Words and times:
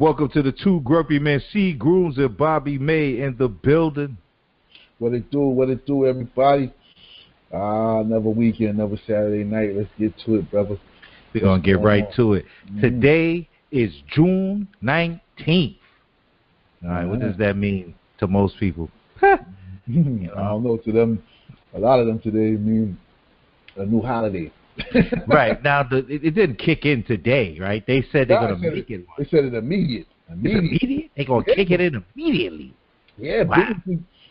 Welcome 0.00 0.28
to 0.28 0.42
the 0.42 0.52
two 0.52 0.80
grumpy 0.82 1.18
men, 1.18 1.42
C 1.52 1.72
Grooms 1.72 2.18
and 2.18 2.36
Bobby 2.36 2.78
May 2.78 3.18
in 3.18 3.34
the 3.36 3.48
building. 3.48 4.16
What 5.00 5.12
it 5.12 5.28
do? 5.32 5.40
What 5.40 5.70
it 5.70 5.84
do, 5.86 6.06
everybody? 6.06 6.72
Ah, 7.52 7.98
another 8.02 8.30
weekend, 8.30 8.78
another 8.78 8.96
Saturday 9.08 9.42
night. 9.42 9.74
Let's 9.74 9.90
get 9.98 10.16
to 10.24 10.36
it, 10.36 10.48
brother. 10.52 10.78
We're 11.34 11.40
gonna 11.40 11.60
get 11.60 11.80
right 11.80 12.06
to 12.14 12.34
it. 12.34 12.44
Mhm. 12.70 12.80
Today 12.80 13.48
is 13.72 13.92
June 14.14 14.68
nineteenth. 14.80 15.78
All 16.84 16.90
right, 16.90 17.04
what 17.04 17.18
does 17.18 17.36
that 17.38 17.56
mean 17.56 17.92
to 18.18 18.28
most 18.28 18.56
people? 18.60 18.88
I 19.20 19.40
don't 19.88 20.62
know. 20.62 20.76
To 20.76 20.92
them, 20.92 21.20
a 21.74 21.78
lot 21.80 21.98
of 21.98 22.06
them 22.06 22.20
today 22.20 22.56
mean 22.56 22.96
a 23.74 23.84
new 23.84 24.00
holiday. 24.00 24.52
right 25.28 25.62
now, 25.62 25.82
the, 25.82 25.98
it, 26.08 26.24
it 26.24 26.30
didn't 26.32 26.58
kick 26.58 26.84
in 26.84 27.02
today, 27.04 27.58
right? 27.60 27.84
They 27.86 28.02
said 28.12 28.28
they're 28.28 28.40
gonna 28.40 28.58
said 28.60 28.72
make 28.74 28.90
it. 28.90 29.06
They 29.18 29.24
said 29.24 29.44
it 29.44 29.54
immediate. 29.54 30.06
It's 30.30 30.34
Immediate. 30.34 30.58
immediate. 30.82 31.10
They're 31.16 31.24
gonna 31.26 31.44
kick 31.44 31.70
it 31.70 31.80
in 31.80 32.04
immediately. 32.14 32.74
Yeah, 33.16 33.42
Wow. 33.44 33.68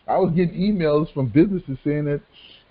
I 0.07 0.17
was 0.17 0.31
getting 0.33 0.55
emails 0.59 1.13
from 1.13 1.27
businesses 1.27 1.77
saying 1.83 2.05
that 2.05 2.21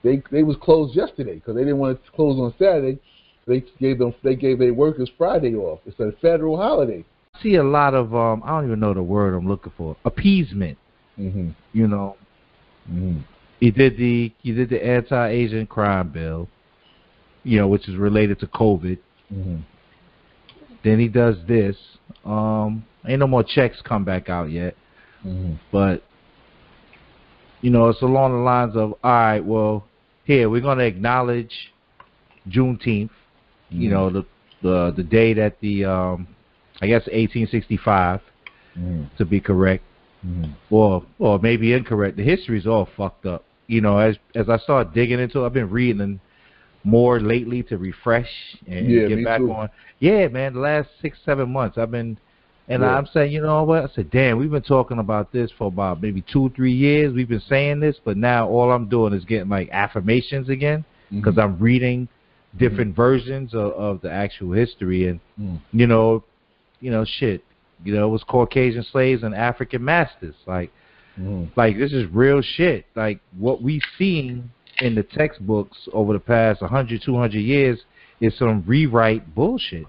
they 0.02 0.22
they 0.30 0.42
was 0.42 0.56
closed 0.62 0.96
yesterday 0.96 1.34
because 1.34 1.54
they 1.54 1.62
didn't 1.62 1.78
want 1.78 2.02
to 2.02 2.10
close 2.12 2.38
on 2.38 2.54
Saturday. 2.58 2.98
They 3.46 3.62
gave 3.78 3.98
them 3.98 4.14
they 4.22 4.34
gave 4.36 4.58
their 4.58 4.72
workers 4.72 5.10
Friday 5.18 5.54
off. 5.54 5.80
It's 5.86 6.00
a 6.00 6.12
federal 6.22 6.56
holiday. 6.56 7.04
I 7.34 7.42
see 7.42 7.56
a 7.56 7.62
lot 7.62 7.92
of 7.94 8.14
um, 8.14 8.42
I 8.44 8.48
don't 8.50 8.64
even 8.66 8.80
know 8.80 8.94
the 8.94 9.02
word 9.02 9.34
I'm 9.34 9.46
looking 9.46 9.72
for. 9.76 9.96
Appeasement. 10.04 10.78
Mm-hmm. 11.18 11.50
You 11.72 11.88
know, 11.88 12.16
Mm-hmm. 12.90 13.18
he 13.58 13.70
did 13.72 13.96
the 13.98 14.32
he 14.42 14.52
did 14.52 14.70
the 14.70 14.84
anti-Asian 14.86 15.66
crime 15.66 16.08
bill. 16.10 16.48
You 17.46 17.58
know, 17.60 17.68
which 17.68 17.88
is 17.88 17.94
related 17.96 18.40
to 18.40 18.46
COVID. 18.48 18.98
Mm-hmm. 19.32 19.56
Then 20.82 20.98
he 20.98 21.08
does 21.08 21.36
this. 21.46 21.76
Um, 22.24 22.84
ain't 23.06 23.20
no 23.20 23.26
more 23.26 23.44
checks 23.44 23.78
come 23.84 24.04
back 24.04 24.28
out 24.28 24.50
yet, 24.50 24.74
Mm-hmm. 25.24 25.54
but 25.72 26.02
you 27.62 27.70
know, 27.70 27.88
it's 27.88 28.02
along 28.02 28.32
the 28.32 28.38
lines 28.38 28.76
of, 28.76 28.92
all 29.02 29.10
right, 29.10 29.44
well, 29.44 29.84
here 30.24 30.48
we're 30.50 30.60
gonna 30.60 30.84
acknowledge 30.84 31.72
Juneteenth. 32.48 33.10
You 33.70 33.90
know, 33.90 34.10
the 34.10 34.24
the 34.62 34.92
the 34.96 35.02
day 35.02 35.34
that 35.34 35.58
the 35.60 35.84
um, 35.84 36.28
I 36.80 36.86
guess 36.86 37.02
1865 37.06 38.20
Mm-hmm. 38.78 39.04
to 39.16 39.24
be 39.24 39.40
correct, 39.40 39.84
Mm-hmm. 40.26 40.52
or 40.74 41.04
or 41.18 41.38
maybe 41.38 41.72
incorrect. 41.72 42.16
The 42.16 42.22
history's 42.24 42.66
all 42.66 42.88
fucked 42.96 43.24
up. 43.26 43.44
You 43.68 43.80
know, 43.80 43.98
as 43.98 44.16
as 44.34 44.48
I 44.48 44.58
start 44.58 44.92
digging 44.94 45.18
into 45.20 45.40
it, 45.42 45.46
I've 45.46 45.52
been 45.54 45.70
reading 45.70 46.20
more 46.86 47.18
lately 47.20 47.64
to 47.64 47.76
refresh 47.78 48.30
and 48.68 48.86
Yeah, 48.88 49.08
get 49.08 49.24
back 49.24 49.40
too. 49.40 49.50
on. 49.52 49.68
Yeah, 49.98 50.28
man, 50.28 50.54
the 50.54 50.60
last 50.60 50.88
six 51.02 51.18
seven 51.24 51.50
months 51.50 51.76
I've 51.76 51.90
been, 51.90 52.16
and 52.68 52.82
Yeah. 52.82 52.96
I'm 52.96 53.06
saying, 53.06 53.32
you 53.32 53.42
know 53.42 53.64
what? 53.64 53.82
I 53.82 53.88
said, 53.94 54.08
damn, 54.10 54.38
we've 54.38 54.50
been 54.52 54.62
talking 54.62 55.00
about 55.00 55.32
this 55.32 55.50
for 55.58 55.66
about 55.66 56.00
maybe 56.00 56.22
two 56.32 56.48
three 56.54 56.72
years. 56.72 57.12
We've 57.12 57.28
been 57.28 57.40
saying 57.48 57.80
this, 57.80 57.96
but 58.04 58.16
now 58.16 58.48
all 58.48 58.70
I'm 58.70 58.88
doing 58.88 59.12
is 59.14 59.24
getting 59.24 59.48
like 59.48 59.68
affirmations 59.70 60.48
again 60.48 60.84
Mm-hmm. 61.06 61.20
because 61.20 61.38
I'm 61.38 61.56
reading 61.60 62.08
different 62.58 62.96
versions 62.96 63.54
of, 63.54 63.72
of 63.74 64.00
the 64.00 64.10
actual 64.10 64.52
history 64.52 65.08
and 65.08 65.20
Mm. 65.40 65.58
you 65.72 65.86
know, 65.88 66.24
you 66.80 66.90
know, 66.90 67.04
shit. 67.04 67.42
You 67.84 67.94
know, 67.94 68.06
it 68.08 68.10
was 68.10 68.24
Caucasian 68.24 68.82
slaves 68.92 69.22
and 69.24 69.34
African 69.34 69.84
masters. 69.84 70.34
Like, 70.46 70.70
Mm-hmm. 71.20 71.44
like 71.56 71.78
this 71.78 71.92
is 71.92 72.04
real 72.12 72.42
shit. 72.42 72.86
Like 72.94 73.18
what 73.38 73.60
we've 73.62 73.82
seen 73.98 74.50
in 74.80 74.94
the 74.94 75.02
textbooks 75.02 75.88
over 75.92 76.12
the 76.12 76.18
past 76.20 76.60
100, 76.60 77.02
200 77.04 77.38
years 77.38 77.80
is 78.20 78.36
some 78.38 78.64
rewrite 78.66 79.34
bullshit. 79.34 79.86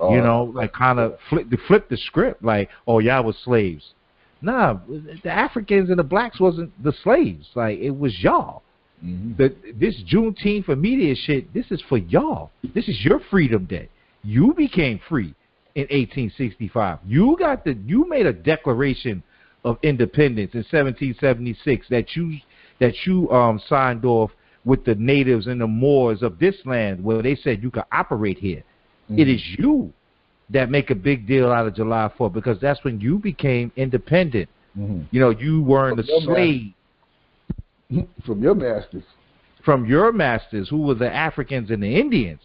Oh, 0.00 0.14
you 0.14 0.20
know, 0.20 0.44
like 0.44 0.72
kind 0.72 1.00
of 1.00 1.16
flip, 1.28 1.48
flip 1.66 1.88
the 1.88 1.96
script. 1.96 2.44
Like, 2.44 2.68
oh, 2.86 3.00
y'all 3.00 3.24
was 3.24 3.36
slaves. 3.44 3.94
Nah, 4.40 4.78
the 5.24 5.30
Africans 5.30 5.90
and 5.90 5.98
the 5.98 6.04
blacks 6.04 6.38
wasn't 6.38 6.70
the 6.82 6.92
slaves. 7.02 7.48
Like 7.54 7.78
it 7.78 7.90
was 7.90 8.16
y'all. 8.22 8.62
Mm-hmm. 9.04 9.36
The, 9.36 9.54
this 9.74 10.00
Juneteenth 10.12 10.66
for 10.66 10.76
media 10.76 11.14
shit, 11.16 11.52
this 11.52 11.66
is 11.70 11.82
for 11.88 11.98
y'all. 11.98 12.50
This 12.74 12.88
is 12.88 13.04
your 13.04 13.20
freedom 13.30 13.64
day. 13.64 13.88
You 14.22 14.54
became 14.54 15.00
free 15.08 15.34
in 15.74 15.82
1865. 15.82 16.98
You 17.06 17.36
got 17.38 17.64
the 17.64 17.76
you 17.84 18.08
made 18.08 18.26
a 18.26 18.32
declaration 18.32 19.22
of 19.64 19.78
independence 19.82 20.54
in 20.54 20.60
1776 20.60 21.86
that 21.90 22.14
you 22.14 22.38
that 22.80 22.94
you 23.06 23.30
um 23.30 23.60
signed 23.68 24.04
off 24.04 24.30
with 24.64 24.84
the 24.84 24.94
natives 24.96 25.46
and 25.46 25.60
the 25.60 25.66
Moors 25.66 26.22
of 26.22 26.38
this 26.38 26.54
land 26.64 27.02
where 27.02 27.22
they 27.22 27.34
said 27.34 27.62
you 27.62 27.70
could 27.70 27.84
operate 27.92 28.38
here. 28.38 28.62
Mm-hmm. 29.10 29.20
It 29.20 29.28
is 29.28 29.42
you 29.58 29.92
that 30.50 30.70
make 30.70 30.90
a 30.90 30.94
big 30.94 31.26
deal 31.26 31.50
out 31.50 31.66
of 31.66 31.74
July 31.74 32.10
4th 32.18 32.32
because 32.32 32.58
that's 32.60 32.82
when 32.84 33.00
you 33.00 33.18
became 33.18 33.70
independent. 33.76 34.48
Mm-hmm. 34.78 35.02
You 35.10 35.20
know, 35.20 35.30
you 35.30 35.62
weren't 35.62 35.96
From 35.96 36.04
a 36.16 36.22
slave 36.22 36.72
from 38.26 38.42
your 38.42 38.54
masters. 38.54 39.04
from 39.64 39.86
your 39.86 40.12
masters 40.12 40.68
who 40.68 40.82
were 40.82 40.94
the 40.94 41.12
Africans 41.12 41.70
and 41.70 41.82
the 41.82 41.98
Indians. 41.98 42.40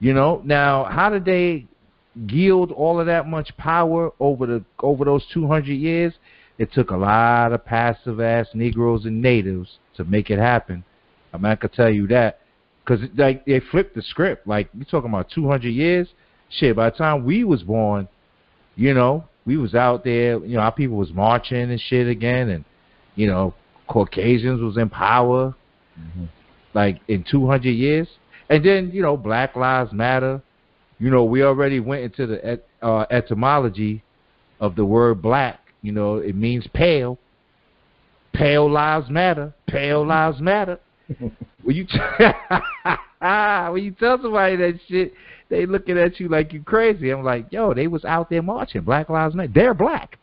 You 0.00 0.12
know, 0.12 0.42
now 0.44 0.84
how 0.84 1.10
did 1.10 1.24
they 1.24 1.66
yield 2.14 2.72
all 2.72 3.00
of 3.00 3.06
that 3.06 3.26
much 3.26 3.56
power 3.56 4.10
over 4.20 4.46
the 4.46 4.64
over 4.80 5.04
those 5.04 5.24
200 5.32 5.66
years? 5.72 6.12
It 6.58 6.72
took 6.72 6.90
a 6.90 6.96
lot 6.96 7.52
of 7.52 7.64
passive 7.64 8.20
ass 8.20 8.48
Negroes 8.52 9.04
and 9.04 9.22
natives 9.22 9.78
to 9.96 10.04
make 10.04 10.30
it 10.30 10.38
happen. 10.38 10.84
I 11.32 11.36
mean, 11.36 11.46
I 11.46 11.54
could 11.54 11.72
tell 11.72 11.90
you 11.90 12.06
that 12.08 12.40
because 12.84 13.06
like 13.16 13.44
they 13.44 13.60
flipped 13.60 13.94
the 13.94 14.02
script. 14.02 14.46
Like 14.46 14.68
you're 14.74 14.84
talking 14.84 15.10
about 15.10 15.30
200 15.30 15.68
years? 15.68 16.08
Shit, 16.50 16.74
by 16.76 16.90
the 16.90 16.96
time 16.96 17.24
we 17.24 17.44
was 17.44 17.62
born, 17.62 18.08
you 18.74 18.94
know, 18.94 19.24
we 19.44 19.56
was 19.56 19.74
out 19.74 20.02
there. 20.04 20.38
You 20.44 20.56
know, 20.56 20.60
our 20.60 20.72
people 20.72 20.96
was 20.96 21.12
marching 21.12 21.70
and 21.70 21.80
shit 21.80 22.08
again, 22.08 22.48
and 22.48 22.64
you 23.14 23.26
know, 23.26 23.54
Caucasians 23.88 24.60
was 24.60 24.76
in 24.76 24.88
power 24.90 25.54
Mm-hmm. 25.98 26.26
like 26.74 27.00
in 27.08 27.24
200 27.28 27.68
years. 27.70 28.06
And 28.48 28.64
then, 28.64 28.90
you 28.92 29.02
know, 29.02 29.16
Black 29.16 29.56
Lives 29.56 29.92
Matter. 29.92 30.40
You 31.00 31.10
know, 31.10 31.24
we 31.24 31.42
already 31.42 31.80
went 31.80 32.04
into 32.04 32.26
the 32.26 32.44
et- 32.46 32.66
uh, 32.82 33.04
etymology 33.10 34.02
of 34.60 34.76
the 34.76 34.84
word 34.84 35.20
black. 35.20 35.58
You 35.82 35.92
know, 35.92 36.16
it 36.16 36.34
means 36.34 36.66
pale. 36.72 37.18
Pale 38.32 38.70
lives 38.70 39.08
matter. 39.10 39.54
Pale 39.66 40.06
lives 40.06 40.40
matter. 40.40 40.78
when 41.62 41.76
you 41.76 41.86
when 43.20 43.84
you 43.84 43.92
tell 43.92 44.20
somebody 44.20 44.56
that 44.56 44.78
shit, 44.88 45.12
they 45.48 45.66
looking 45.66 45.98
at 45.98 46.20
you 46.20 46.28
like 46.28 46.52
you 46.52 46.62
crazy. 46.62 47.10
I'm 47.10 47.24
like, 47.24 47.46
yo, 47.50 47.72
they 47.74 47.86
was 47.86 48.04
out 48.04 48.30
there 48.30 48.42
marching. 48.42 48.82
Black 48.82 49.08
Lives 49.08 49.34
Matter. 49.34 49.52
They're 49.54 49.74
black. 49.74 50.18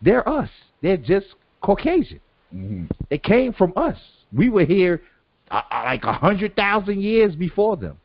They're 0.00 0.26
us. 0.28 0.50
They're 0.82 0.96
just 0.96 1.26
Caucasian. 1.60 2.20
Mm-hmm. 2.54 2.86
They 3.10 3.18
came 3.18 3.52
from 3.52 3.72
us. 3.76 3.98
We 4.32 4.48
were 4.48 4.64
here 4.64 5.02
uh, 5.50 5.62
uh, 5.70 5.82
like 5.84 6.04
a 6.04 6.12
hundred 6.12 6.56
thousand 6.56 7.02
years 7.02 7.34
before 7.34 7.76
them. 7.76 7.98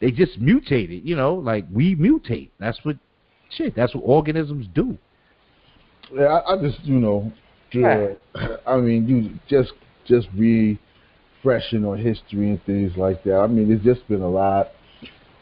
They 0.00 0.10
just 0.10 0.38
mutated, 0.38 1.06
you 1.06 1.16
know, 1.16 1.34
like 1.34 1.64
we 1.72 1.94
mutate. 1.96 2.50
That's 2.58 2.78
what 2.82 2.96
shit. 3.50 3.74
That's 3.76 3.94
what 3.94 4.02
organisms 4.02 4.66
do. 4.74 4.96
Yeah, 6.12 6.24
I, 6.24 6.54
I 6.54 6.62
just 6.62 6.84
you 6.84 6.94
know, 6.94 7.32
Yeah. 7.72 8.14
I 8.66 8.76
mean, 8.76 9.08
you 9.08 9.38
just 9.48 9.72
just 10.06 10.28
refreshing 10.36 11.84
on 11.84 11.98
history 11.98 12.50
and 12.50 12.64
things 12.64 12.92
like 12.96 13.24
that. 13.24 13.38
I 13.38 13.46
mean, 13.46 13.72
it's 13.72 13.84
just 13.84 14.06
been 14.08 14.22
a 14.22 14.28
lot 14.28 14.68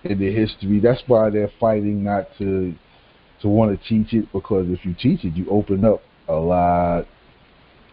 in 0.05 0.19
the 0.19 0.33
history. 0.33 0.81
That's 0.81 1.03
why 1.07 1.31
they're 1.31 1.53
fighting 1.61 2.05
not 2.05 2.27
to 2.39 2.75
to 3.43 3.49
want 3.49 3.79
to 3.79 3.89
teach 3.89 4.13
it 4.13 4.33
because 4.33 4.67
if 4.69 4.85
you 4.85 4.95
teach 4.95 5.25
it, 5.25 5.35
you 5.35 5.47
open 5.51 5.85
up 5.85 6.01
a 6.29 6.35
lot 6.35 7.07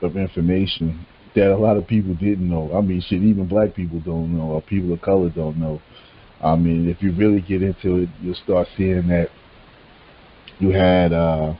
of 0.01 0.15
information 0.15 1.05
that 1.35 1.51
a 1.51 1.57
lot 1.57 1.77
of 1.77 1.87
people 1.87 2.13
didn't 2.15 2.47
know. 2.49 2.71
I 2.75 2.81
mean, 2.81 3.01
shit, 3.01 3.21
even 3.21 3.47
black 3.47 3.75
people 3.75 3.99
don't 3.99 4.35
know, 4.35 4.51
or 4.51 4.61
people 4.61 4.93
of 4.93 5.01
color 5.01 5.29
don't 5.29 5.57
know. 5.57 5.81
I 6.41 6.55
mean, 6.55 6.87
if 6.89 7.01
you 7.01 7.11
really 7.13 7.41
get 7.41 7.61
into 7.61 8.03
it, 8.03 8.09
you'll 8.21 8.35
start 8.35 8.67
seeing 8.77 9.07
that 9.09 9.29
you 10.59 10.71
had, 10.71 11.13
uh, 11.13 11.53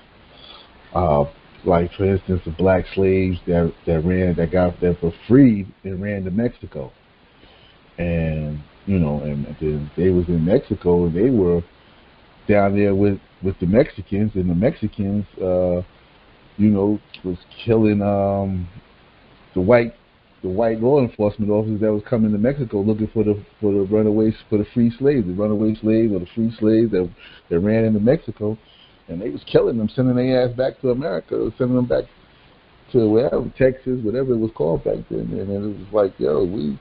uh, 0.94 1.26
like 1.66 1.92
for 1.94 2.06
instance, 2.06 2.42
the 2.46 2.52
black 2.52 2.86
slaves 2.94 3.38
that 3.48 3.74
that 3.86 4.02
ran, 4.02 4.36
that 4.36 4.52
got 4.52 4.80
that 4.82 5.02
were 5.02 5.14
freed 5.28 5.68
and 5.84 6.02
ran 6.02 6.24
to 6.26 6.32
Mexico, 6.32 6.92
and 7.98 8.60
you 8.86 9.00
know, 9.00 9.22
and 9.22 9.46
then 9.60 9.90
they 9.98 10.10
was 10.10 10.28
in 10.28 10.44
Mexico 10.46 11.06
and 11.06 11.16
they 11.16 11.30
were 11.30 11.62
down 12.48 12.76
there 12.76 12.96
with 12.96 13.20
with 13.44 13.60
the 13.60 13.66
Mexicans, 13.66 14.32
and 14.36 14.50
the 14.50 14.56
Mexicans, 14.56 15.26
uh, 15.42 15.82
you 16.58 16.70
know, 16.70 17.00
was 17.24 17.38
killing 17.66 18.02
um 18.02 18.68
the 19.54 19.62
white 19.62 19.94
the 20.42 20.50
white 20.50 20.80
law 20.80 21.00
enforcement 21.00 21.52
officers 21.52 21.82
that 21.82 21.92
was 21.92 22.02
coming 22.10 22.32
to 22.32 22.38
Mexico 22.38 22.82
looking 22.82 23.10
for 23.14 23.24
the 23.24 23.44
for 23.60 23.74
the 23.74 23.82
runaways 23.82 24.34
for 24.50 24.58
the 24.58 24.66
free 24.74 24.92
slaves, 24.98 25.28
the 25.28 25.34
runaway 25.34 25.76
slaves 25.76 26.14
or 26.14 26.20
the 26.20 26.28
free 26.34 26.54
slaves 26.60 26.92
that 26.92 27.10
that 27.50 27.60
ran 27.60 27.86
into 27.86 28.00
Mexico, 28.00 28.58
and 29.10 29.22
they 29.22 29.30
was 29.30 29.44
killing 29.52 29.78
them, 29.78 29.90
sending 29.90 30.16
their 30.16 30.48
ass 30.48 30.56
back 30.56 30.80
to 30.82 30.92
America, 30.92 31.36
or 31.36 31.54
sending 31.58 31.76
them 31.76 31.86
back 31.86 32.06
to 32.92 33.10
wherever 33.10 33.52
Texas, 33.58 34.00
whatever 34.04 34.34
it 34.34 34.38
was 34.38 34.52
called 34.56 34.84
back 34.84 34.98
then, 35.10 35.22
and 35.32 35.50
it 35.50 35.60
was 35.60 35.94
like, 35.94 36.14
yo, 36.20 36.44
we 36.44 36.80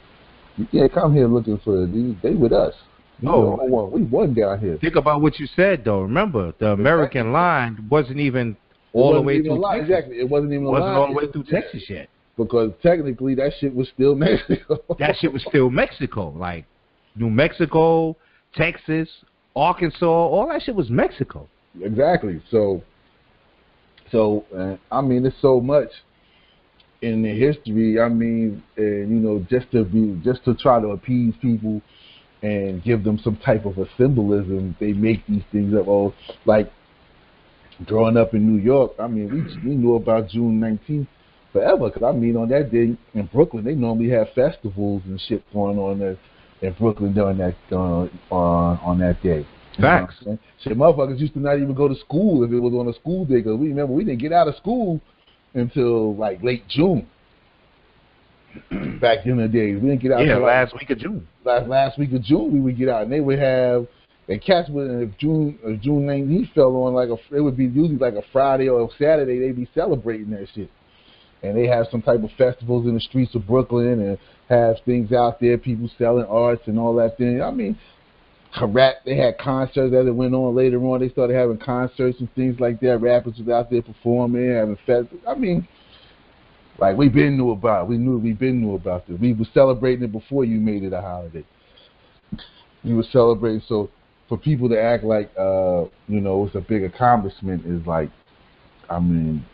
you 0.56 0.66
can't 0.66 0.92
come 0.92 1.14
here 1.14 1.28
looking 1.28 1.58
for 1.64 1.86
these. 1.86 2.16
They 2.22 2.34
with 2.34 2.52
us. 2.52 2.74
Oh. 3.26 3.58
we 3.62 3.70
won, 3.70 3.90
we 3.90 4.02
won 4.02 4.34
down 4.34 4.60
here. 4.60 4.78
Think 4.80 4.96
about 4.96 5.20
what 5.22 5.38
you 5.38 5.46
said 5.56 5.84
though. 5.84 6.02
Remember, 6.02 6.52
the 6.58 6.72
American 6.72 7.32
line 7.32 7.86
wasn't 7.90 8.18
even 8.18 8.56
all 8.92 9.12
the 9.12 9.20
wasn't 9.20 9.26
way 9.26 9.34
even 9.34 9.56
through. 9.56 9.62
Texas. 9.62 9.88
Exactly, 9.88 10.16
it 10.18 10.28
wasn't 10.28 10.52
even 10.52 10.66
a 10.66 10.70
wasn't 10.70 10.90
all 10.90 11.06
the 11.08 11.12
way 11.14 11.32
through 11.32 11.44
Texas 11.44 11.84
yet. 11.88 12.08
because 12.36 12.72
technically 12.82 13.34
that 13.36 13.52
shit 13.60 13.74
was 13.74 13.88
still 13.94 14.14
Mexico. 14.16 14.78
That 14.98 15.16
shit 15.20 15.32
was 15.32 15.44
still 15.48 15.70
Mexico. 15.70 16.30
Like 16.30 16.64
New 17.16 17.30
Mexico, 17.30 18.16
Texas, 18.54 19.08
Arkansas, 19.54 20.06
all 20.06 20.48
that 20.48 20.62
shit 20.62 20.74
was 20.74 20.90
Mexico. 20.90 21.48
Exactly. 21.82 22.42
So, 22.50 22.82
so 24.10 24.44
uh, 24.56 24.76
I 24.90 25.00
mean, 25.00 25.24
it's 25.26 25.36
so 25.40 25.60
much 25.60 25.88
in 27.02 27.22
the 27.22 27.30
history. 27.30 28.00
I 28.00 28.08
mean, 28.08 28.62
and 28.76 29.10
you 29.10 29.20
know, 29.20 29.46
just 29.50 29.70
to 29.72 29.84
be, 29.84 30.20
just 30.24 30.44
to 30.44 30.54
try 30.54 30.80
to 30.80 30.88
appease 30.88 31.34
people 31.40 31.80
and 32.42 32.82
give 32.82 33.04
them 33.04 33.18
some 33.22 33.36
type 33.36 33.64
of 33.66 33.78
a 33.78 33.86
symbolism, 33.96 34.76
they 34.78 34.92
make 34.92 35.26
these 35.26 35.42
things 35.50 35.74
up. 35.74 35.88
Oh, 35.88 36.14
like 36.44 36.70
growing 37.86 38.16
up 38.16 38.34
in 38.34 38.46
New 38.46 38.62
York, 38.62 38.92
I 38.98 39.06
mean, 39.06 39.30
we 39.32 39.68
we 39.68 39.76
knew 39.76 39.96
about 39.96 40.28
June 40.28 40.60
nineteenth 40.60 41.08
forever. 41.52 41.90
Because 41.90 42.02
I 42.02 42.12
mean, 42.12 42.36
on 42.36 42.48
that 42.48 42.70
day 42.72 42.96
in 43.14 43.26
Brooklyn, 43.32 43.64
they 43.64 43.74
normally 43.74 44.10
have 44.10 44.28
festivals 44.34 45.02
and 45.06 45.20
shit 45.20 45.42
going 45.52 45.78
on 45.78 45.98
there 45.98 46.16
in 46.60 46.72
Brooklyn 46.74 47.12
during 47.12 47.38
that 47.38 47.54
uh, 47.70 48.08
on 48.34 48.78
on 48.78 48.98
that 48.98 49.22
day. 49.22 49.46
You 49.78 49.84
know 49.84 49.88
Facts. 49.88 50.16
Shit, 50.62 50.76
motherfuckers 50.76 51.18
used 51.18 51.34
to 51.34 51.40
not 51.40 51.56
even 51.56 51.74
go 51.74 51.88
to 51.88 51.96
school 51.96 52.44
if 52.44 52.50
it 52.50 52.58
was 52.58 52.74
on 52.74 52.88
a 52.88 52.94
school 52.94 53.24
day. 53.24 53.36
Because 53.36 53.56
we 53.56 53.68
remember 53.68 53.92
we 53.92 54.04
didn't 54.04 54.20
get 54.20 54.32
out 54.32 54.48
of 54.48 54.56
school 54.56 55.00
until 55.54 56.14
like 56.16 56.42
late 56.42 56.66
June. 56.68 57.06
Back 59.00 59.26
in 59.26 59.36
the 59.36 59.46
days, 59.46 59.80
we 59.80 59.90
didn't 59.90 60.02
get 60.02 60.12
out. 60.12 60.20
Yeah, 60.20 60.34
till, 60.34 60.42
like, 60.42 60.70
last 60.70 60.74
week 60.74 60.90
of 60.90 60.98
June. 60.98 61.28
last 61.44 61.68
last 61.68 61.98
week 61.98 62.12
of 62.12 62.22
June 62.22 62.52
we 62.52 62.60
would 62.60 62.76
get 62.76 62.88
out, 62.88 63.02
and 63.02 63.12
they 63.12 63.20
would 63.20 63.38
have 63.38 63.86
and 64.28 64.42
cats 64.42 64.68
would 64.70 65.08
if 65.08 65.18
June 65.18 65.58
if 65.62 65.80
June 65.80 66.06
nineteenth 66.06 66.48
fell 66.54 66.74
on 66.76 66.94
like 66.94 67.08
a 67.08 67.34
it 67.34 67.40
would 67.40 67.56
be 67.56 67.66
usually 67.66 67.96
like 67.96 68.14
a 68.14 68.22
Friday 68.32 68.68
or 68.68 68.82
a 68.82 68.88
Saturday 68.98 69.38
they'd 69.38 69.56
be 69.56 69.68
celebrating 69.74 70.30
that 70.30 70.48
shit, 70.54 70.70
and 71.42 71.56
they 71.56 71.66
have 71.66 71.86
some 71.90 72.02
type 72.02 72.22
of 72.22 72.30
festivals 72.36 72.86
in 72.86 72.94
the 72.94 73.00
streets 73.00 73.34
of 73.34 73.46
Brooklyn 73.46 74.00
and 74.00 74.18
have 74.48 74.76
things 74.84 75.12
out 75.12 75.40
there, 75.40 75.58
people 75.58 75.90
selling 75.98 76.24
arts 76.24 76.62
and 76.66 76.78
all 76.78 76.94
that 76.96 77.18
thing. 77.18 77.42
I 77.42 77.50
mean, 77.50 77.78
rap 78.62 78.96
they 79.04 79.16
had 79.16 79.38
concerts 79.38 79.94
as 79.94 80.06
it 80.06 80.14
went 80.14 80.34
on 80.34 80.54
later 80.54 80.78
on. 80.84 81.00
They 81.00 81.10
started 81.10 81.34
having 81.34 81.58
concerts 81.58 82.18
and 82.20 82.32
things 82.34 82.58
like 82.60 82.80
that. 82.80 82.98
Rappers 82.98 83.34
was 83.38 83.48
out 83.48 83.70
there 83.70 83.82
performing, 83.82 84.52
having 84.52 84.76
festivals. 84.86 85.22
I 85.26 85.34
mean. 85.34 85.66
Like 86.78 86.96
we 86.96 87.08
been 87.08 87.36
knew 87.36 87.50
about 87.50 87.82
it. 87.82 87.88
We 87.88 87.98
knew 87.98 88.18
we 88.18 88.32
been 88.32 88.60
knew 88.60 88.76
about 88.76 89.06
this. 89.08 89.18
We 89.20 89.32
were 89.32 89.46
celebrating 89.52 90.04
it 90.04 90.12
before 90.12 90.44
you 90.44 90.60
made 90.60 90.84
it 90.84 90.92
a 90.92 91.00
holiday. 91.00 91.44
We 92.84 92.94
were 92.94 93.04
celebrating 93.10 93.62
so 93.68 93.90
for 94.28 94.38
people 94.38 94.68
to 94.68 94.80
act 94.80 95.02
like 95.02 95.30
uh, 95.36 95.86
you 96.06 96.20
know, 96.20 96.46
it's 96.46 96.54
a 96.54 96.60
big 96.60 96.84
accomplishment 96.84 97.66
is 97.66 97.84
like 97.86 98.10
I 98.88 99.00
mean, 99.00 99.44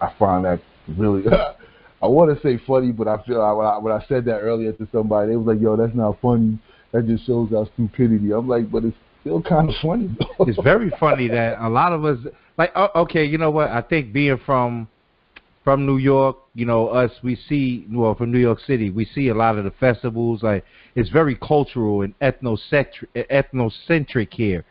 I 0.00 0.12
find 0.18 0.44
that 0.44 0.60
really 0.96 1.24
I 2.02 2.06
want 2.06 2.34
to 2.34 2.40
say 2.42 2.62
funny, 2.64 2.92
but 2.92 3.08
I 3.08 3.20
feel 3.24 3.42
I, 3.42 3.50
when, 3.52 3.66
I, 3.66 3.78
when 3.78 3.92
I 3.92 4.04
said 4.06 4.24
that 4.26 4.38
earlier 4.38 4.72
to 4.72 4.88
somebody, 4.92 5.30
they 5.30 5.36
was 5.36 5.48
like, 5.48 5.60
"Yo, 5.60 5.74
that's 5.74 5.96
not 5.96 6.20
funny. 6.20 6.58
That 6.92 7.06
just 7.06 7.26
shows 7.26 7.52
our 7.52 7.66
stupidity." 7.74 8.32
I'm 8.32 8.48
like, 8.48 8.70
but 8.70 8.84
it's 8.84 8.96
still 9.20 9.42
kind 9.42 9.68
of 9.68 9.74
funny. 9.82 10.16
It's 10.40 10.60
very 10.62 10.90
funny 10.98 11.28
that 11.28 11.58
a 11.60 11.68
lot 11.68 11.92
of 11.92 12.04
us 12.04 12.18
like 12.56 12.72
oh, 12.74 12.88
okay, 13.02 13.24
you 13.24 13.38
know 13.38 13.50
what? 13.50 13.70
I 13.70 13.82
think 13.82 14.12
being 14.12 14.38
from 14.44 14.88
from 15.64 15.84
New 15.84 15.98
York, 15.98 16.38
you 16.54 16.64
know, 16.64 16.88
us 16.88 17.10
we 17.22 17.36
see 17.36 17.86
well 17.90 18.14
from 18.14 18.32
New 18.32 18.38
York 18.38 18.60
City, 18.60 18.90
we 18.90 19.04
see 19.04 19.28
a 19.28 19.34
lot 19.34 19.58
of 19.58 19.64
the 19.64 19.70
festivals. 19.72 20.42
Like 20.42 20.64
it's 20.94 21.10
very 21.10 21.36
cultural 21.36 22.02
and 22.02 22.18
ethnocentric, 22.20 23.06
ethnocentric 23.14 24.32
here 24.32 24.64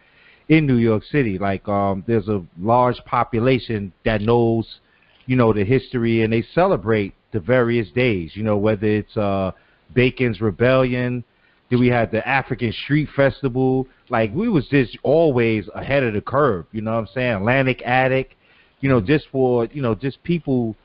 in 0.50 0.66
New 0.66 0.78
York 0.78 1.04
City. 1.04 1.38
Like 1.38 1.68
um, 1.68 2.04
there's 2.08 2.28
a 2.28 2.44
large 2.60 2.98
population 3.06 3.94
that 4.06 4.22
knows, 4.22 4.80
you 5.28 5.36
know, 5.36 5.54
the 5.54 5.64
history 5.64 6.24
and 6.24 6.34
they 6.34 6.44
celebrate 6.54 7.14
the 7.32 7.40
various 7.40 7.90
days. 7.92 8.32
You 8.34 8.44
know, 8.44 8.58
whether 8.58 8.88
it's 8.88 9.16
uh, 9.16 9.52
Bacon's 9.94 10.42
Rebellion. 10.42 11.24
Then 11.70 11.80
we 11.80 11.88
had 11.88 12.12
the 12.12 12.26
African 12.28 12.72
Street 12.72 13.10
Festival. 13.16 13.88
Like 14.10 14.34
we 14.34 14.50
was 14.50 14.68
just 14.68 14.98
always 15.04 15.68
ahead 15.76 16.04
of 16.04 16.14
the 16.14 16.22
curve. 16.22 16.66
You 16.72 16.82
know 16.82 16.94
what 16.94 17.00
I'm 17.00 17.08
saying? 17.14 17.34
Atlantic 17.34 17.82
Antic. 17.86 18.38
You 18.80 18.90
know, 18.90 19.02
just 19.02 19.28
for 19.32 19.66
you 19.66 19.82
know, 19.82 19.96
just 19.96 20.24
people 20.24 20.76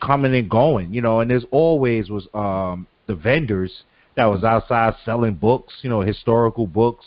coming 0.00 0.34
and 0.34 0.48
going. 0.48 0.92
You 0.94 1.02
know, 1.02 1.20
and 1.20 1.30
there's 1.30 1.46
always 1.50 2.08
was 2.10 2.26
um 2.34 2.86
the 3.06 3.14
vendors 3.14 3.82
that 4.16 4.26
was 4.26 4.44
outside 4.44 4.94
selling 5.04 5.34
books. 5.34 5.74
You 5.82 5.90
know, 5.90 6.00
historical 6.00 6.66
books. 6.66 7.04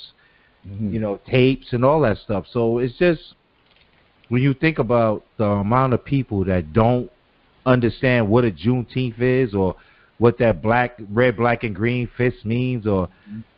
Mhm. 0.67 0.93
You 0.93 0.99
know, 0.99 1.19
tapes 1.29 1.73
and 1.73 1.83
all 1.83 2.01
that 2.01 2.17
stuff. 2.17 2.45
So 2.51 2.79
it's 2.79 2.97
just 2.97 3.33
when 4.29 4.41
you 4.41 4.53
think 4.53 4.79
about 4.79 5.23
the 5.37 5.45
amount 5.45 5.93
of 5.93 6.03
people 6.03 6.43
that 6.45 6.73
don't 6.73 7.09
understand 7.65 8.27
what 8.29 8.45
a 8.45 8.51
Juneteenth 8.51 9.19
is 9.19 9.53
or 9.53 9.75
what 10.17 10.37
that 10.39 10.61
black, 10.61 10.99
red, 11.11 11.37
black, 11.37 11.63
and 11.63 11.75
green 11.75 12.09
fist 12.17 12.45
means 12.45 12.87
or 12.87 13.09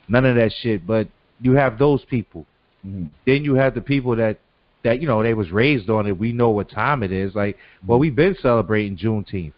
none 0.07 0.25
of 0.25 0.35
that 0.35 0.51
shit. 0.61 0.85
But 0.85 1.07
you 1.41 1.53
have 1.53 1.77
those 1.77 2.03
people. 2.05 2.45
Mhm. 2.85 3.09
Then 3.25 3.43
you 3.43 3.55
have 3.55 3.73
the 3.75 3.81
people 3.81 4.15
that 4.17 4.39
that 4.83 5.01
you 5.01 5.07
know 5.07 5.21
they 5.21 5.33
was 5.33 5.51
raised 5.51 5.89
on 5.89 6.07
it. 6.07 6.17
We 6.17 6.31
know 6.31 6.49
what 6.51 6.69
time 6.69 7.03
it 7.03 7.11
is. 7.11 7.35
Like, 7.35 7.57
well, 7.85 7.99
we've 7.99 8.15
been 8.15 8.35
celebrating 8.35 8.95
Juneteenth. 8.97 9.53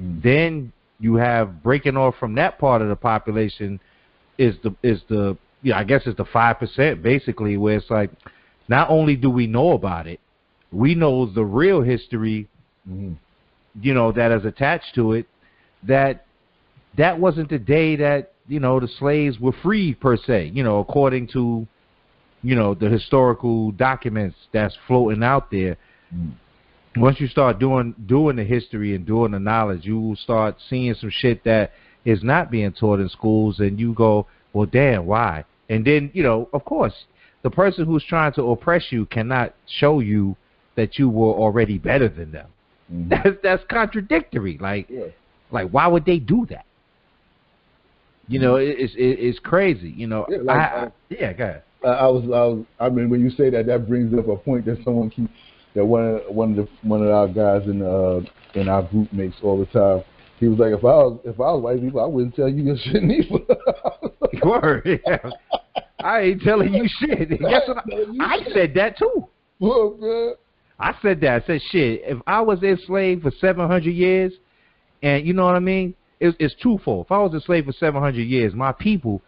Mhm. 0.00 0.22
Then 0.22 0.72
you 0.98 1.16
have 1.16 1.62
breaking 1.62 1.96
off 1.96 2.16
from 2.16 2.34
that 2.36 2.58
part 2.58 2.80
of 2.80 2.88
the 2.88 2.96
population 2.96 3.80
is 4.38 4.56
the 4.62 4.74
is 4.82 5.02
the 5.08 5.36
yeah 5.62 5.78
I 5.78 5.84
guess 5.84 6.06
it's 6.06 6.16
the 6.16 6.24
five 6.24 6.58
percent 6.58 7.02
basically 7.02 7.56
where 7.56 7.76
it's 7.76 7.90
like 7.90 8.10
not 8.68 8.88
only 8.88 9.16
do 9.16 9.28
we 9.28 9.46
know 9.46 9.72
about 9.72 10.06
it, 10.06 10.20
we 10.70 10.94
know 10.94 11.26
the 11.26 11.44
real 11.44 11.82
history 11.82 12.48
Mhm. 12.88 13.16
you 13.80 13.94
know 13.94 14.12
that 14.12 14.32
is 14.32 14.44
attached 14.44 14.94
to 14.94 15.12
it 15.12 15.26
that 15.82 16.24
that 16.96 17.18
wasn't 17.18 17.48
the 17.48 17.58
day 17.58 17.96
that 17.96 18.32
you 18.48 18.60
know 18.60 18.80
the 18.80 18.88
slaves 18.98 19.38
were 19.40 19.52
freed 19.62 20.00
per 20.00 20.16
se 20.16 20.50
you 20.54 20.62
know 20.62 20.78
according 20.80 21.26
to 21.28 21.66
you 22.42 22.54
know 22.56 22.74
the 22.74 22.88
historical 22.88 23.70
documents 23.72 24.36
that's 24.52 24.76
floating 24.86 25.22
out 25.22 25.50
there 25.50 25.76
Mhm. 26.14 26.32
once 26.96 27.20
you 27.20 27.28
start 27.28 27.58
doing 27.58 27.94
doing 28.06 28.36
the 28.36 28.44
history 28.44 28.94
and 28.94 29.06
doing 29.06 29.32
the 29.32 29.38
knowledge 29.38 29.84
you 29.86 29.98
will 30.00 30.16
start 30.16 30.56
seeing 30.68 30.94
some 30.94 31.10
shit 31.10 31.42
that 31.44 31.72
is 32.04 32.22
not 32.22 32.50
being 32.50 32.72
taught 32.72 33.00
in 33.00 33.08
schools 33.08 33.60
and 33.60 33.78
you 33.78 33.94
go 33.94 34.26
well 34.52 34.66
damn 34.66 35.06
why 35.06 35.44
and 35.70 35.84
then 35.84 36.10
you 36.12 36.22
know 36.22 36.48
of 36.52 36.64
course 36.64 37.04
the 37.42 37.50
person 37.50 37.86
who's 37.86 38.04
trying 38.04 38.32
to 38.32 38.42
oppress 38.50 38.90
you 38.90 39.06
cannot 39.06 39.54
show 39.66 40.00
you 40.00 40.36
that 40.74 40.98
you 40.98 41.08
were 41.08 41.32
already 41.32 41.78
better 41.78 42.08
than 42.08 42.32
them 42.32 42.48
Mhm. 42.92 43.08
that's 43.22 43.36
that's 43.42 43.64
contradictory. 43.70 44.58
Like 44.60 44.86
Yeah. 44.90 45.04
like 45.50 45.70
why 45.70 45.86
would 45.86 46.04
they 46.04 46.18
do 46.18 46.44
that? 46.50 46.66
You 48.32 48.40
know, 48.40 48.56
it, 48.56 48.76
it's 48.78 48.94
it, 48.94 49.18
it's 49.20 49.38
crazy. 49.38 49.90
You 49.90 50.06
know, 50.06 50.26
Yeah, 50.28 50.38
like, 50.42 50.56
I, 50.56 50.62
I, 50.62 50.90
yeah, 51.10 51.32
go 51.32 51.44
ahead. 51.44 51.62
I, 51.84 51.88
I 51.88 52.06
was, 52.06 52.24
I 52.24 52.26
was, 52.28 52.64
I 52.80 52.88
mean, 52.88 53.10
when 53.10 53.20
you 53.20 53.30
say 53.30 53.50
that, 53.50 53.66
that 53.66 53.88
brings 53.88 54.16
up 54.18 54.28
a 54.28 54.36
point 54.36 54.64
that 54.66 54.78
someone 54.84 55.10
keep 55.10 55.30
that 55.74 55.84
one 55.84 56.02
of 56.04 56.34
one 56.34 56.50
of 56.50 56.56
the 56.56 56.88
one 56.88 57.02
of 57.02 57.08
our 57.08 57.28
guys 57.28 57.66
in 57.68 57.82
uh 57.82 58.20
in 58.58 58.68
our 58.68 58.82
group 58.82 59.12
makes 59.12 59.36
all 59.42 59.58
the 59.58 59.66
time. 59.66 60.04
He 60.38 60.48
was 60.48 60.58
like, 60.58 60.72
if 60.72 60.84
I 60.84 60.88
was 60.88 61.20
if 61.24 61.40
I 61.40 61.52
was 61.52 61.62
white 61.62 61.80
people, 61.80 62.00
I 62.00 62.06
wouldn't 62.06 62.34
tell 62.34 62.48
you 62.48 62.64
your 62.64 62.76
shit 62.84 63.02
neither. 63.02 63.38
Word. 64.44 65.00
Yeah. 65.06 65.30
I 66.02 66.20
ain't 66.20 66.42
telling 66.42 66.74
you 66.74 66.88
shit. 66.98 67.28
Guess 67.40 67.68
what? 67.68 67.84
I, 68.20 68.36
I 68.36 68.38
said 68.52 68.74
that 68.74 68.98
too. 68.98 69.28
Well, 69.60 69.96
man. 69.98 70.34
I 70.78 70.94
said 71.00 71.20
that. 71.20 71.42
I 71.42 71.46
said 71.46 71.60
shit. 71.70 72.02
If 72.04 72.18
I 72.26 72.40
was 72.40 72.62
enslaved 72.62 73.22
for 73.22 73.30
seven 73.40 73.68
hundred 73.68 73.92
years, 73.92 74.32
and 75.02 75.26
you 75.26 75.32
know 75.32 75.44
what 75.44 75.54
I 75.54 75.60
mean, 75.60 75.94
it's, 76.22 76.36
it's 76.38 76.54
twofold. 76.62 77.06
If 77.06 77.12
I 77.12 77.18
was 77.18 77.34
enslaved 77.34 77.66
for 77.66 77.72
seven 77.72 78.00
hundred 78.00 78.22
years, 78.22 78.54
my 78.54 78.72
people, 78.72 79.20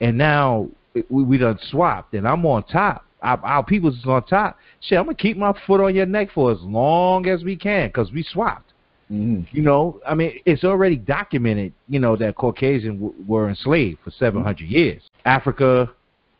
and 0.00 0.16
now 0.18 0.68
we, 0.94 1.24
we 1.24 1.38
done 1.38 1.58
swapped, 1.70 2.14
and 2.14 2.28
I'm 2.28 2.44
on 2.46 2.62
top. 2.64 3.04
Our, 3.22 3.38
our 3.44 3.64
people's 3.64 3.96
is 3.98 4.04
on 4.04 4.24
top. 4.24 4.58
Shit, 4.80 4.98
I'm 4.98 5.06
gonna 5.06 5.16
keep 5.16 5.36
my 5.36 5.52
foot 5.66 5.80
on 5.80 5.94
your 5.94 6.06
neck 6.06 6.28
for 6.34 6.52
as 6.52 6.60
long 6.60 7.26
as 7.26 7.42
we 7.42 7.56
can, 7.56 7.90
cause 7.90 8.12
we 8.12 8.22
swapped. 8.22 8.72
Mhm. 9.10 9.46
You 9.52 9.62
know, 9.62 10.00
I 10.06 10.14
mean, 10.14 10.40
it's 10.44 10.64
already 10.64 10.96
documented. 10.96 11.72
You 11.88 12.00
know 12.00 12.16
that 12.16 12.36
Caucasian 12.36 12.94
w- 13.00 13.14
were 13.26 13.48
enslaved 13.48 14.00
for 14.04 14.10
seven 14.10 14.42
hundred 14.42 14.68
years. 14.68 15.02
Africa, 15.24 15.90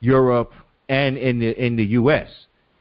Europe, 0.01 0.53
and 0.89 1.17
in 1.17 1.39
the 1.39 1.65
in 1.65 1.77
the 1.77 1.85
U.S. 2.01 2.29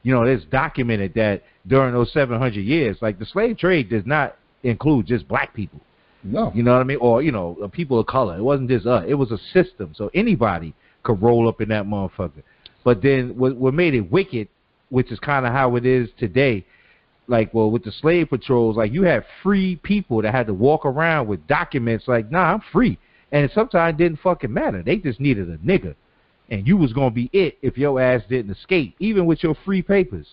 You 0.03 0.13
know, 0.13 0.23
it's 0.23 0.45
documented 0.45 1.13
that 1.15 1.43
during 1.67 1.93
those 1.93 2.11
seven 2.11 2.39
hundred 2.39 2.61
years, 2.65 2.97
like 3.01 3.19
the 3.19 3.25
slave 3.25 3.57
trade 3.57 3.89
does 3.89 4.05
not 4.05 4.35
include 4.63 5.05
just 5.07 5.27
black 5.27 5.53
people. 5.53 5.79
No. 6.23 6.51
You 6.53 6.63
know 6.63 6.73
what 6.73 6.81
I 6.81 6.83
mean? 6.83 6.97
Or 7.01 7.21
you 7.21 7.31
know, 7.31 7.57
uh, 7.63 7.67
people 7.67 7.99
of 7.99 8.07
color. 8.07 8.37
It 8.37 8.43
wasn't 8.43 8.69
just 8.69 8.85
us. 8.85 9.05
It 9.07 9.15
was 9.15 9.31
a 9.31 9.37
system, 9.53 9.93
so 9.95 10.09
anybody 10.13 10.73
could 11.03 11.21
roll 11.21 11.47
up 11.47 11.61
in 11.61 11.69
that 11.69 11.85
motherfucker. 11.85 12.43
But 12.83 13.01
then 13.01 13.37
what, 13.37 13.55
what 13.55 13.73
made 13.73 13.93
it 13.93 14.11
wicked, 14.11 14.47
which 14.89 15.11
is 15.11 15.19
kind 15.19 15.45
of 15.45 15.53
how 15.53 15.75
it 15.75 15.85
is 15.85 16.09
today. 16.17 16.65
Like, 17.27 17.53
well, 17.53 17.71
with 17.71 17.83
the 17.83 17.91
slave 17.91 18.29
patrols, 18.29 18.75
like 18.77 18.91
you 18.91 19.03
had 19.03 19.23
free 19.41 19.77
people 19.77 20.21
that 20.21 20.33
had 20.33 20.47
to 20.47 20.53
walk 20.53 20.85
around 20.85 21.27
with 21.27 21.47
documents 21.47 22.07
like, 22.07 22.29
nah, 22.29 22.53
I'm 22.53 22.61
free. 22.71 22.97
And 23.31 23.49
sometimes 23.53 23.93
it 23.93 23.97
didn't 23.97 24.19
fucking 24.19 24.51
matter. 24.51 24.83
They 24.83 24.97
just 24.97 25.19
needed 25.19 25.49
a 25.49 25.57
nigga. 25.59 25.95
and 26.49 26.67
you 26.67 26.75
was 26.77 26.91
gonna 26.93 27.11
be 27.11 27.29
it 27.31 27.57
if 27.61 27.77
your 27.77 27.99
ass 28.01 28.21
didn't 28.29 28.51
escape, 28.51 28.95
even 28.99 29.25
with 29.25 29.41
your 29.41 29.55
free 29.63 29.81
papers. 29.81 30.27